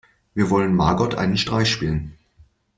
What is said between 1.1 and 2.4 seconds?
einen Streich spielen.